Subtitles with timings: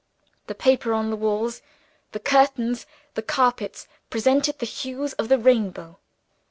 [0.47, 1.61] The paper on the walls,
[2.11, 5.99] the curtains, the carpet presented the hues of the rainbow.